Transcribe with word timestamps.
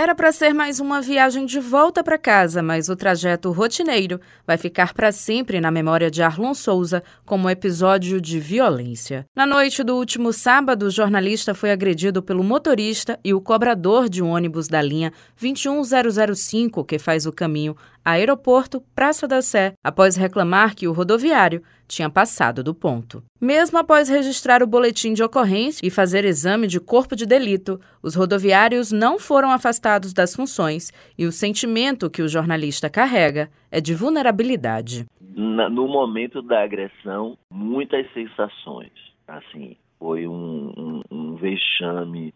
Era 0.00 0.14
para 0.14 0.30
ser 0.30 0.54
mais 0.54 0.78
uma 0.78 1.02
viagem 1.02 1.44
de 1.44 1.58
volta 1.58 2.04
para 2.04 2.16
casa, 2.16 2.62
mas 2.62 2.88
o 2.88 2.94
trajeto 2.94 3.50
rotineiro 3.50 4.20
vai 4.46 4.56
ficar 4.56 4.94
para 4.94 5.10
sempre 5.10 5.60
na 5.60 5.72
memória 5.72 6.08
de 6.08 6.22
Arlon 6.22 6.54
Souza 6.54 7.02
como 7.26 7.50
episódio 7.50 8.20
de 8.20 8.38
violência. 8.38 9.26
Na 9.34 9.44
noite 9.44 9.82
do 9.82 9.96
último 9.96 10.32
sábado, 10.32 10.86
o 10.86 10.90
jornalista 10.90 11.52
foi 11.52 11.72
agredido 11.72 12.22
pelo 12.22 12.44
motorista 12.44 13.18
e 13.24 13.34
o 13.34 13.40
cobrador 13.40 14.08
de 14.08 14.22
um 14.22 14.28
ônibus 14.28 14.68
da 14.68 14.80
linha 14.80 15.12
21005, 15.36 16.84
que 16.84 16.96
faz 16.96 17.26
o 17.26 17.32
caminho 17.32 17.76
Aeroporto 18.04 18.80
Praça 18.94 19.26
da 19.26 19.42
Sé, 19.42 19.72
após 19.82 20.14
reclamar 20.14 20.76
que 20.76 20.86
o 20.86 20.92
rodoviário 20.92 21.60
tinha 21.88 22.08
passado 22.08 22.62
do 22.62 22.72
ponto. 22.72 23.24
Mesmo 23.40 23.78
após 23.78 24.08
registrar 24.08 24.64
o 24.64 24.66
boletim 24.66 25.12
de 25.12 25.22
ocorrência 25.22 25.86
e 25.86 25.90
fazer 25.90 26.24
exame 26.24 26.66
de 26.66 26.80
corpo 26.80 27.14
de 27.14 27.24
delito, 27.24 27.80
os 28.02 28.16
rodoviários 28.16 28.90
não 28.90 29.16
foram 29.16 29.52
afastados 29.52 30.12
das 30.12 30.34
funções 30.34 30.92
e 31.16 31.24
o 31.24 31.30
sentimento 31.30 32.10
que 32.10 32.20
o 32.20 32.26
jornalista 32.26 32.90
carrega 32.90 33.48
é 33.70 33.80
de 33.80 33.94
vulnerabilidade. 33.94 35.06
No 35.20 35.86
momento 35.86 36.42
da 36.42 36.64
agressão, 36.64 37.38
muitas 37.48 38.12
sensações. 38.12 38.90
Assim, 39.28 39.76
foi 40.00 40.26
um, 40.26 40.72
um, 40.76 41.02
um 41.08 41.36
vexame, 41.36 42.34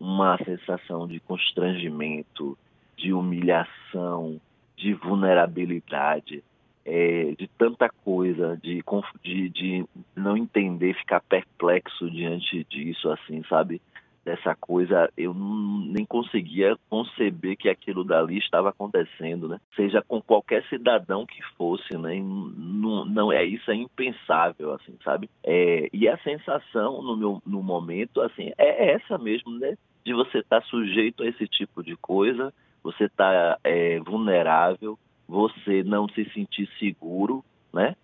uma 0.00 0.36
sensação 0.38 1.06
de 1.06 1.20
constrangimento, 1.20 2.58
de 2.96 3.12
humilhação, 3.12 4.40
de 4.76 4.94
vulnerabilidade, 4.94 6.42
é, 6.90 7.34
de 7.38 7.46
tanta 7.56 7.88
coisa, 7.88 8.58
de, 8.60 8.82
de, 9.22 9.48
de 9.48 9.84
não 10.16 10.36
entender, 10.36 10.92
ficar 10.94 11.20
perplexo 11.20 12.10
diante 12.10 12.64
disso, 12.64 13.08
assim, 13.10 13.44
sabe? 13.48 13.80
Dessa 14.24 14.56
coisa, 14.56 15.08
eu 15.16 15.32
nem 15.32 16.04
conseguia 16.04 16.76
conceber 16.90 17.56
que 17.56 17.68
aquilo 17.68 18.04
dali 18.04 18.38
estava 18.38 18.70
acontecendo, 18.70 19.48
né? 19.48 19.60
Seja 19.76 20.02
com 20.02 20.20
qualquer 20.20 20.64
cidadão 20.68 21.24
que 21.24 21.40
fosse, 21.56 21.96
né? 21.96 22.20
Não, 22.20 23.04
não 23.04 23.32
é 23.32 23.44
isso 23.44 23.70
é 23.70 23.74
impensável, 23.76 24.74
assim, 24.74 24.94
sabe? 25.04 25.30
É, 25.44 25.88
e 25.92 26.08
a 26.08 26.18
sensação 26.18 27.00
no 27.02 27.16
meu 27.16 27.40
no 27.46 27.62
momento, 27.62 28.20
assim, 28.20 28.52
é 28.58 28.94
essa 28.94 29.16
mesmo, 29.16 29.58
né? 29.58 29.74
De 30.04 30.12
você 30.12 30.38
estar 30.38 30.60
tá 30.60 30.66
sujeito 30.66 31.22
a 31.22 31.28
esse 31.28 31.46
tipo 31.46 31.82
de 31.82 31.96
coisa, 31.96 32.52
você 32.82 33.04
está 33.04 33.58
é, 33.62 34.00
vulnerável, 34.00 34.98
você 35.30 35.84
não 35.84 36.08
se 36.08 36.28
sentir 36.30 36.68
seguro, 36.78 37.44
né? 37.72 37.94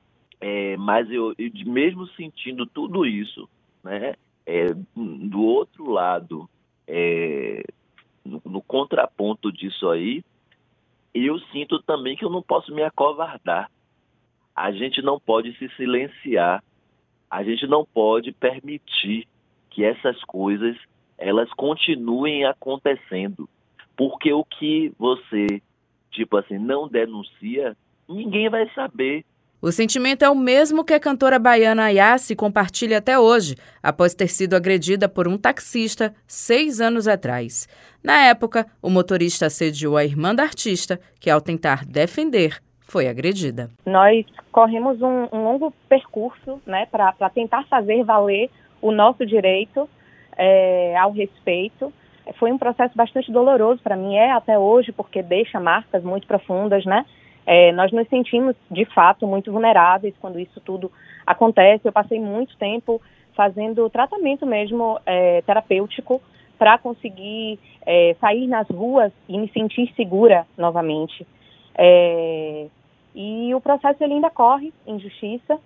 É, 0.41 0.77
mas 0.77 1.11
eu, 1.11 1.35
eu, 1.37 1.51
mesmo 1.67 2.07
sentindo 2.09 2.65
tudo 2.67 3.05
isso, 3.05 3.49
né? 3.83 4.15
É, 4.47 4.67
do 4.95 5.43
outro 5.43 5.91
lado, 5.91 6.49
é, 6.87 7.65
no, 8.25 8.41
no, 8.45 8.63
contraponto 8.63 9.51
disso 9.51 9.91
aí, 9.91 10.23
eu 11.13 11.41
sinto 11.51 11.83
também 11.83 12.17
que 12.17 12.25
eu 12.25 12.31
não 12.31 12.43
posso 12.43 12.73
me 12.73 12.83
acovardar. 12.85 13.71
A 14.55 14.71
gente 14.71 15.03
não 15.03 15.19
pode 15.19 15.57
se 15.59 15.69
silenciar. 15.71 16.63
A 17.29 17.43
gente 17.43 17.67
não 17.67 17.85
pode 17.85 18.31
permitir 18.31 19.27
que 19.71 19.85
essas 19.85 20.23
coisas 20.25 20.77
elas 21.19 21.53
continuem 21.55 22.45
acontecendo. 22.45 23.49
Porque 23.97 24.33
o 24.33 24.45
que 24.45 24.93
você, 24.97 25.61
tipo 26.17 26.37
assim, 26.37 26.59
não 26.59 26.89
denuncia, 26.89 27.77
ninguém 28.09 28.49
vai 28.49 28.69
saber. 28.75 29.25
O 29.61 29.73
sentimento 29.73 30.25
é 30.25 30.31
o 30.31 30.35
mesmo 30.35 30.85
que 30.85 30.93
a 30.93 31.01
cantora 31.01 31.39
baiana 31.39 31.91
Yassi 31.91 32.37
compartilha 32.37 32.99
até 32.99 33.19
hoje, 33.19 33.57
após 33.83 34.15
ter 34.15 34.29
sido 34.29 34.55
agredida 34.55 35.09
por 35.09 35.27
um 35.27 35.39
taxista 35.39 36.15
seis 36.27 36.81
anos 36.81 37.09
atrás. 37.09 37.67
Na 38.05 38.27
época, 38.27 38.67
o 38.83 38.91
motorista 38.91 39.47
assediou 39.47 39.97
a 39.97 40.05
irmã 40.05 40.35
da 40.35 40.43
artista, 40.43 41.01
que, 41.19 41.31
ao 41.31 41.41
tentar 41.41 41.85
defender, 41.85 42.61
foi 42.81 43.09
agredida. 43.09 43.71
Nós 43.85 44.25
corremos 44.53 45.01
um, 45.01 45.29
um 45.33 45.43
longo 45.45 45.73
percurso 45.89 46.61
né, 46.67 46.87
para 46.87 47.31
tentar 47.31 47.65
fazer 47.65 48.05
valer 48.05 48.51
o 48.81 48.93
nosso 48.93 49.25
direito 49.27 49.89
é, 50.37 50.97
ao 50.97 51.13
respeito 51.13 51.93
foi 52.35 52.53
um 52.53 52.59
processo 52.59 52.97
bastante 52.97 53.31
doloroso 53.31 53.81
para 53.83 53.97
mim, 53.97 54.17
é 54.17 54.33
até 54.33 54.59
hoje, 54.59 54.93
porque 54.93 55.23
deixa 55.23 55.61
marcas 55.61 56.03
muito 56.03 56.27
profundas, 56.27 56.85
né? 56.85 57.05
É, 57.47 57.71
nós 57.73 57.93
nos 57.93 58.09
sentimos, 58.09 58.57
de 58.71 58.85
fato, 58.87 59.27
muito 59.27 59.53
vulneráveis 59.53 60.15
quando 60.21 60.41
isso 60.41 60.61
tudo 60.61 60.91
acontece. 61.25 61.87
Eu 61.87 61.93
passei 61.93 62.19
muito 62.19 62.57
tempo 62.57 63.01
fazendo 63.35 63.89
tratamento 63.89 64.45
mesmo 64.45 64.99
é, 65.07 65.43
terapêutico 65.43 66.21
para 66.59 66.79
conseguir 66.79 67.61
é, 67.85 68.17
sair 68.21 68.49
nas 68.49 68.69
ruas 68.69 69.13
e 69.29 69.39
me 69.39 69.49
sentir 69.51 69.93
segura 69.95 70.47
novamente. 70.57 71.25
É, 71.79 72.67
e 73.15 73.55
o 73.55 73.61
processo 73.61 74.03
ele 74.03 74.15
ainda 74.15 74.31
corre 74.31 74.73
em 74.87 74.99
justiça. 74.99 75.59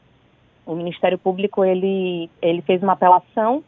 O 0.66 0.74
Ministério 0.74 1.18
Público 1.18 1.64
ele, 1.64 2.28
ele 2.42 2.60
fez 2.62 2.82
uma 2.82 2.92
apelação 2.92 3.64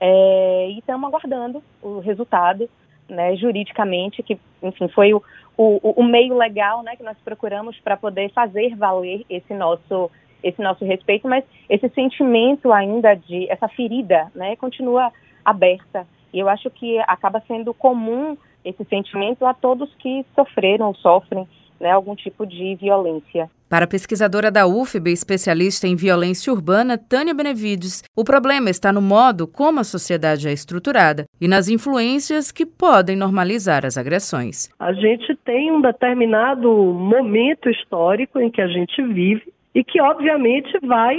é, 0.00 0.68
e 0.70 0.78
estamos 0.78 1.08
aguardando 1.08 1.62
o 1.82 2.00
resultado, 2.00 2.68
né, 3.08 3.36
juridicamente, 3.36 4.22
que, 4.22 4.38
enfim, 4.62 4.88
foi 4.88 5.14
o, 5.14 5.22
o, 5.56 6.00
o 6.00 6.04
meio 6.04 6.36
legal, 6.36 6.82
né, 6.82 6.96
que 6.96 7.02
nós 7.02 7.16
procuramos 7.24 7.78
para 7.80 7.96
poder 7.96 8.30
fazer 8.32 8.74
valer 8.76 9.24
esse 9.28 9.54
nosso 9.54 10.10
esse 10.42 10.62
nosso 10.62 10.84
respeito, 10.84 11.26
mas 11.26 11.44
esse 11.68 11.88
sentimento 11.88 12.72
ainda 12.72 13.14
de 13.14 13.50
essa 13.50 13.66
ferida, 13.68 14.30
né, 14.34 14.54
continua 14.54 15.10
aberta. 15.44 16.06
E 16.32 16.38
eu 16.38 16.48
acho 16.48 16.70
que 16.70 16.98
acaba 17.00 17.42
sendo 17.48 17.74
comum 17.74 18.36
esse 18.64 18.84
sentimento 18.84 19.44
a 19.44 19.54
todos 19.54 19.92
que 19.96 20.24
sofreram 20.34 20.88
ou 20.88 20.94
sofrem 20.94 21.48
né, 21.80 21.90
algum 21.90 22.14
tipo 22.14 22.46
de 22.46 22.74
violência. 22.76 23.50
Para 23.68 23.84
a 23.84 23.88
pesquisadora 23.88 24.48
da 24.48 24.64
UFB, 24.64 25.10
especialista 25.10 25.88
em 25.88 25.96
violência 25.96 26.52
urbana, 26.52 26.96
Tânia 26.96 27.34
Benevides, 27.34 28.04
o 28.14 28.22
problema 28.22 28.70
está 28.70 28.92
no 28.92 29.02
modo 29.02 29.48
como 29.48 29.80
a 29.80 29.84
sociedade 29.84 30.46
é 30.46 30.52
estruturada 30.52 31.24
e 31.40 31.48
nas 31.48 31.68
influências 31.68 32.52
que 32.52 32.64
podem 32.64 33.16
normalizar 33.16 33.84
as 33.84 33.98
agressões. 33.98 34.70
A 34.78 34.92
gente 34.92 35.34
tem 35.44 35.72
um 35.72 35.80
determinado 35.80 36.70
momento 36.70 37.68
histórico 37.68 38.38
em 38.38 38.50
que 38.50 38.62
a 38.62 38.68
gente 38.68 39.02
vive 39.02 39.52
e 39.74 39.82
que, 39.82 40.00
obviamente, 40.00 40.78
vai 40.86 41.16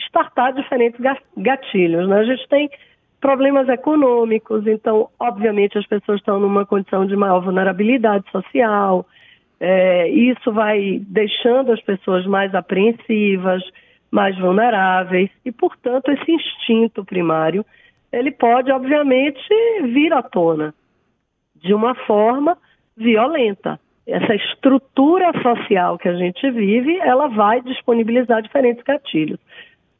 startar 0.00 0.52
diferentes 0.52 1.00
gatilhos. 1.36 2.08
Né? 2.08 2.18
A 2.18 2.24
gente 2.24 2.48
tem 2.48 2.70
problemas 3.20 3.68
econômicos, 3.68 4.66
então, 4.66 5.08
obviamente, 5.20 5.78
as 5.78 5.86
pessoas 5.86 6.18
estão 6.18 6.40
numa 6.40 6.66
condição 6.66 7.06
de 7.06 7.14
maior 7.14 7.40
vulnerabilidade 7.40 8.24
social 8.32 9.06
é, 9.66 10.08
isso 10.10 10.52
vai 10.52 11.00
deixando 11.08 11.72
as 11.72 11.80
pessoas 11.80 12.26
mais 12.26 12.54
apreensivas, 12.54 13.62
mais 14.10 14.38
vulneráveis 14.38 15.30
e, 15.42 15.50
portanto, 15.50 16.10
esse 16.10 16.30
instinto 16.30 17.02
primário 17.02 17.64
ele 18.12 18.30
pode, 18.30 18.70
obviamente, 18.70 19.42
vir 19.84 20.12
à 20.12 20.22
tona 20.22 20.74
de 21.56 21.72
uma 21.72 21.94
forma 21.94 22.58
violenta. 22.94 23.80
Essa 24.06 24.34
estrutura 24.34 25.32
social 25.40 25.96
que 25.96 26.10
a 26.10 26.14
gente 26.14 26.50
vive, 26.50 26.98
ela 26.98 27.28
vai 27.28 27.62
disponibilizar 27.62 28.42
diferentes 28.42 28.84
gatilhos. 28.84 29.40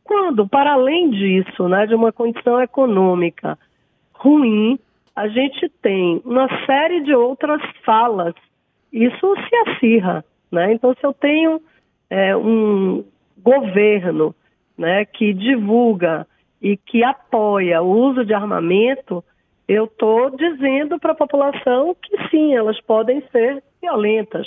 Quando, 0.04 0.46
para 0.46 0.74
além 0.74 1.08
disso, 1.08 1.70
né, 1.70 1.86
de 1.86 1.94
uma 1.94 2.12
condição 2.12 2.60
econômica 2.60 3.58
ruim, 4.12 4.78
a 5.16 5.26
gente 5.26 5.70
tem 5.80 6.20
uma 6.22 6.48
série 6.66 7.00
de 7.00 7.14
outras 7.14 7.62
falas 7.82 8.34
isso 8.94 9.34
se 9.48 9.56
acirra. 9.68 10.24
Né? 10.50 10.72
Então, 10.72 10.94
se 10.94 11.04
eu 11.04 11.12
tenho 11.12 11.60
é, 12.08 12.36
um 12.36 13.04
governo 13.38 14.34
né, 14.78 15.04
que 15.04 15.34
divulga 15.34 16.26
e 16.62 16.76
que 16.76 17.02
apoia 17.02 17.82
o 17.82 17.90
uso 17.90 18.24
de 18.24 18.32
armamento, 18.32 19.22
eu 19.66 19.84
estou 19.84 20.30
dizendo 20.30 20.98
para 20.98 21.12
a 21.12 21.16
população 21.16 21.94
que 22.00 22.28
sim, 22.28 22.54
elas 22.54 22.80
podem 22.80 23.22
ser 23.32 23.62
violentas. 23.82 24.46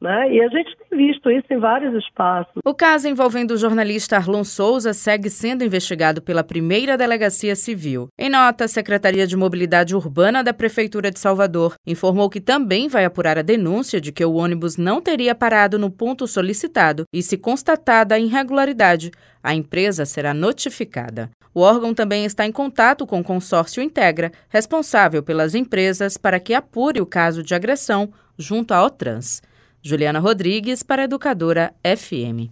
Né? 0.00 0.32
E 0.32 0.42
a 0.42 0.48
gente 0.48 0.74
tem 0.76 0.98
visto 0.98 1.30
isso 1.30 1.46
em 1.50 1.58
vários 1.58 1.94
espaços. 2.02 2.54
O 2.64 2.74
caso 2.74 3.06
envolvendo 3.06 3.50
o 3.50 3.56
jornalista 3.58 4.16
Arlon 4.16 4.44
Souza 4.44 4.94
segue 4.94 5.28
sendo 5.28 5.62
investigado 5.62 6.22
pela 6.22 6.42
primeira 6.42 6.96
delegacia 6.96 7.54
civil. 7.54 8.08
Em 8.18 8.30
nota, 8.30 8.64
a 8.64 8.68
Secretaria 8.68 9.26
de 9.26 9.36
Mobilidade 9.36 9.94
Urbana 9.94 10.42
da 10.42 10.54
Prefeitura 10.54 11.10
de 11.10 11.18
Salvador 11.18 11.74
informou 11.86 12.30
que 12.30 12.40
também 12.40 12.88
vai 12.88 13.04
apurar 13.04 13.36
a 13.36 13.42
denúncia 13.42 14.00
de 14.00 14.10
que 14.10 14.24
o 14.24 14.34
ônibus 14.34 14.78
não 14.78 15.02
teria 15.02 15.34
parado 15.34 15.78
no 15.78 15.90
ponto 15.90 16.26
solicitado 16.26 17.04
e, 17.12 17.22
se 17.22 17.36
constatada 17.36 18.14
a 18.14 18.18
irregularidade, 18.18 19.10
a 19.42 19.54
empresa 19.54 20.06
será 20.06 20.32
notificada. 20.32 21.30
O 21.52 21.60
órgão 21.60 21.92
também 21.92 22.24
está 22.24 22.46
em 22.46 22.52
contato 22.52 23.06
com 23.06 23.20
o 23.20 23.24
consórcio 23.24 23.82
Integra, 23.82 24.30
responsável 24.48 25.22
pelas 25.22 25.54
empresas, 25.54 26.16
para 26.16 26.40
que 26.40 26.54
apure 26.54 27.00
o 27.00 27.06
caso 27.06 27.42
de 27.42 27.54
agressão 27.54 28.10
junto 28.38 28.72
à 28.72 28.84
Otrans. 28.84 29.42
Juliana 29.82 30.20
Rodrigues 30.20 30.84
para 30.84 31.04
Educadora 31.04 31.74
FM. 31.82 32.50